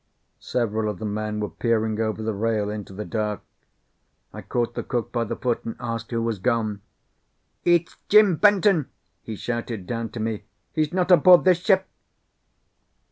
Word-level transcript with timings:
Several 0.39 0.89
of 0.89 0.97
the 0.97 1.05
men 1.05 1.39
were 1.39 1.49
peering 1.49 1.99
over 1.99 2.23
the 2.23 2.33
rail 2.33 2.71
into 2.71 2.91
the 2.91 3.05
dark. 3.05 3.43
I 4.33 4.41
caught 4.41 4.73
the 4.73 4.81
cook 4.81 5.11
by 5.11 5.25
the 5.25 5.35
foot, 5.35 5.63
and 5.63 5.75
asked 5.79 6.09
who 6.09 6.23
was 6.23 6.39
gone. 6.39 6.81
"It's 7.65 7.95
Jim 8.09 8.37
Benton," 8.37 8.89
he 9.21 9.35
shouted 9.35 9.85
down 9.85 10.09
to 10.13 10.19
me. 10.19 10.45
"He's 10.73 10.91
not 10.91 11.11
aboard 11.11 11.43
this 11.43 11.59
ship!" 11.59 11.87